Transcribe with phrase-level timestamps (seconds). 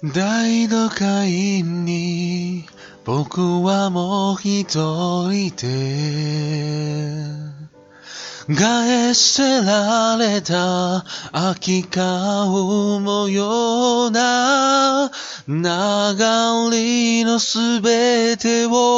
[0.00, 2.64] 大都会に
[3.04, 4.78] 僕はもう一
[5.28, 7.48] 人で
[8.54, 15.10] 返せられた空き顔模様な
[15.48, 15.64] 流
[16.70, 18.97] れのすべてを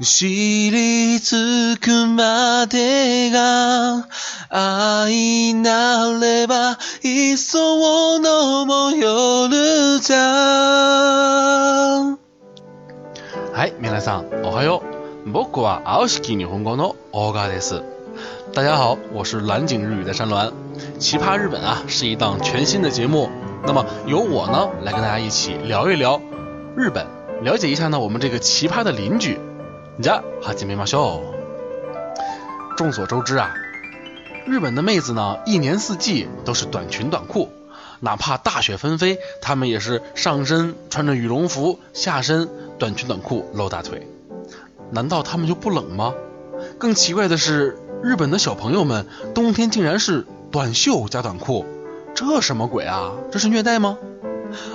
[0.00, 4.08] 知りつくまでが
[4.48, 10.18] 愛なればいっそのも夜じゃ
[13.52, 14.82] はい、皆さん、おはよ
[15.26, 15.30] う。
[15.30, 17.82] 僕は青式日本語の大川です。
[18.52, 20.52] 大家好，我是蓝景日语的山峦。
[20.98, 23.30] 奇葩日本啊，是一档全新的节目。
[23.66, 26.20] 那么由我呢来跟大家一起聊一聊
[26.76, 27.06] 日本，
[27.43, 29.37] 了解一下呢我们这个奇葩的邻居。
[30.01, 32.77] じゃあ始めましょう。
[32.77, 33.51] 众所周知啊，
[34.47, 37.49] 日本的妹子呢一年四季都是短裙短裤，
[37.99, 44.07] 哪怕大雪纷飞，她们也是上身穿着羽绒服，下身短裙短裤露大腿。
[44.91, 46.13] 难道她们就不冷吗？
[46.77, 47.77] 更奇怪的是。
[48.01, 51.65] 日本的小朋友们冬天竟然是短袖加短裤，
[52.15, 53.11] 这什么鬼啊？
[53.29, 53.97] 这是虐待吗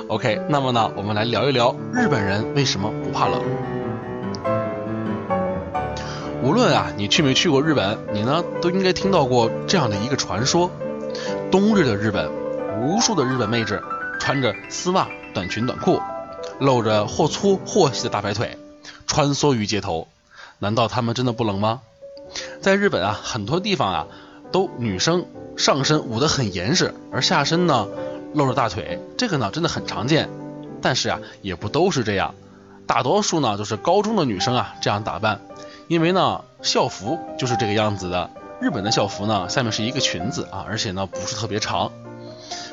[0.08, 3.42] ？OK，那么呢，我们来聊一聊日本人为什么不怕冷。
[6.42, 10.72] 无论啊你去没去过日本，你呢都应该听到过这样的一个传说：
[11.52, 12.30] 冬日的日本，
[12.82, 13.82] 无数的日本妹纸
[14.20, 16.02] 穿着丝袜、短裙、短裤，
[16.60, 18.58] 露着或粗或细的大白腿，
[19.06, 20.08] 穿梭于街头。
[20.60, 21.82] 难道她们真的不冷吗？
[22.62, 24.08] 在日本啊，很多地方啊，
[24.52, 25.26] 都女生
[25.58, 27.88] 上身捂得很严实，而下身呢
[28.34, 30.30] 露着大腿，这个呢真的很常见。
[30.82, 32.36] 但是啊，也不都是这样，
[32.88, 35.42] 大多数呢就是高中的女生啊这样打扮，
[35.88, 38.30] 因为呢校服就是这个样子的。
[38.62, 41.92] 日本的校服呢下面是一个裙子啊，而且呢不是特别长，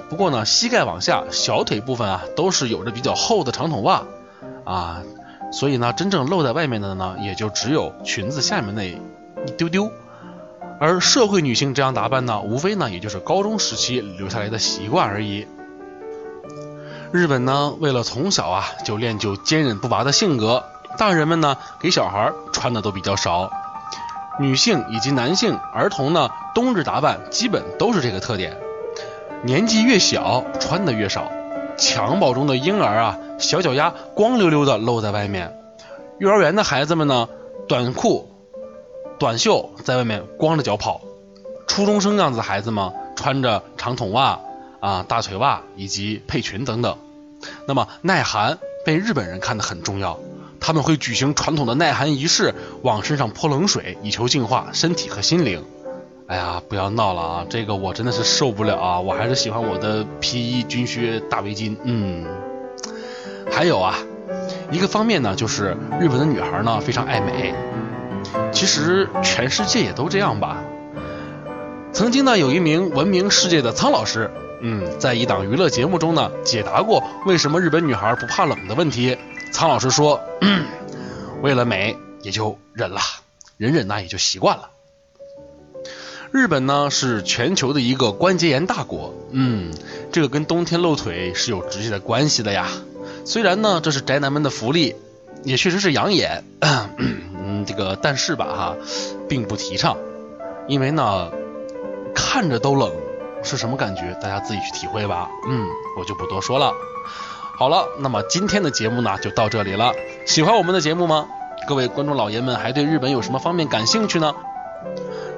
[0.09, 4.05] 不过呢膝盖往下小腿部分啊都是有着比较厚的长筒袜
[4.65, 5.03] 啊，
[5.53, 9.01] 所以呢真正露在外面的呢也就只有裙子下面那。
[9.47, 9.93] 一丢丢，
[10.79, 15.47] 而社会女性这样打扮呢，无非呢也就是高中时期留下来的习惯而已。
[17.13, 20.65] 日本呢，为了从小啊就练就坚韧不拔的性格，
[20.99, 23.51] 大人们呢给小孩穿的都比较少，
[24.39, 28.57] 女性以及男性、儿童呢冬日打扮基本都是这个特点，
[29.45, 31.31] 年纪越小穿的越少，
[31.79, 35.57] 襁褓中的婴儿啊小脚丫光溜溜的露在外面，
[36.19, 37.29] 幼儿园的孩子们呢
[37.67, 38.36] 短裤。
[39.19, 41.01] 短袖在外面光着脚跑，
[41.67, 44.41] 初中生样子的孩子们穿着长筒袜
[44.81, 46.99] 啊、大腿袜以及配裙等等。
[47.67, 50.19] 那么耐寒被日本人看得很重要，
[50.61, 55.65] 他们会举行传统的耐寒仪式，往身上泼冷水，以求净化身体和心灵。
[56.27, 57.47] 哎呀，不要闹了啊！
[57.49, 59.01] 这个我真的是受不了啊！
[59.01, 61.77] 我还是喜欢我的皮衣、军靴、大围巾。
[61.85, 62.27] 嗯，
[63.51, 63.95] 还有啊，
[64.73, 67.55] 一个方面呢，就是日本的女孩呢非常爱美。
[68.53, 70.63] 其实全世界也都这样吧。
[71.93, 74.31] 曾经呢，有一名闻名世界的苍老师，
[74.61, 79.17] 嗯，在一档娱乐节目中呢，解答过为什么日本女孩不怕冷的问题。
[79.53, 80.21] 苍老师说，
[81.43, 83.01] 为了美，也就忍了，
[83.57, 84.71] 忍忍呢也就习惯了。
[86.33, 89.73] 日本呢是全球的一个关节炎大国，嗯，
[90.13, 92.69] 这个跟冬天露腿是有直接的关系的呀。
[93.25, 94.97] 虽然呢这是宅男们的福利，
[95.45, 96.45] 也确实是养眼。
[97.67, 98.77] 这个但是吧哈，
[99.29, 99.97] 并不提倡，
[100.69, 101.31] 因为呢，
[102.15, 102.91] 看着都冷，
[103.43, 104.17] 是什么感觉？
[104.23, 105.29] 大家自己去体会吧。
[105.49, 105.67] 嗯，
[105.99, 106.73] 我就不多说了。
[107.59, 109.93] 好了，那么今天的节目呢就到这里了。
[110.27, 111.27] 喜欢我们的节目吗？
[111.67, 114.35] 各位观众老爷们还对日本有什么方面感兴趣呢？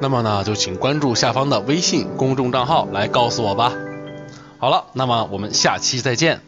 [0.00, 3.72] 那么呢就请关注下方的微信公众账号来告诉我吧。
[4.58, 6.47] 好了，那么我们下期再见。